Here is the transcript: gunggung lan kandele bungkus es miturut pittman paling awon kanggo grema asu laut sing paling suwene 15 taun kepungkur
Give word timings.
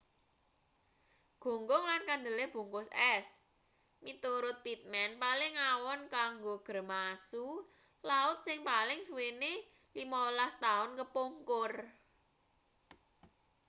gunggung 1.43 1.83
lan 1.89 2.01
kandele 2.09 2.45
bungkus 2.53 2.89
es 3.15 3.27
miturut 4.05 4.57
pittman 4.65 5.11
paling 5.23 5.53
awon 5.71 6.01
kanggo 6.15 6.53
grema 6.65 6.99
asu 7.13 7.47
laut 8.09 8.37
sing 8.45 8.59
paling 8.69 8.99
suwene 9.07 9.51
15 9.93 10.63
taun 10.65 10.89
kepungkur 10.99 11.71